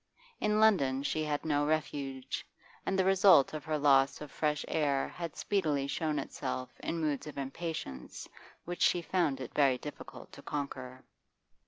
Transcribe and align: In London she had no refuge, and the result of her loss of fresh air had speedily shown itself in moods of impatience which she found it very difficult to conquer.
In 0.39 0.59
London 0.59 1.03
she 1.03 1.23
had 1.25 1.45
no 1.45 1.63
refuge, 1.63 2.43
and 2.87 2.97
the 2.97 3.05
result 3.05 3.53
of 3.53 3.63
her 3.65 3.77
loss 3.77 4.19
of 4.19 4.31
fresh 4.31 4.65
air 4.67 5.07
had 5.07 5.35
speedily 5.35 5.85
shown 5.85 6.17
itself 6.17 6.71
in 6.79 6.97
moods 6.99 7.27
of 7.27 7.37
impatience 7.37 8.27
which 8.65 8.81
she 8.81 9.03
found 9.03 9.39
it 9.39 9.53
very 9.53 9.77
difficult 9.77 10.31
to 10.31 10.41
conquer. 10.41 11.03